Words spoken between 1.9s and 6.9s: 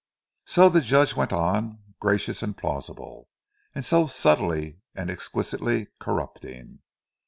gracious and plausible—and so subtly and exquisitely corrupting!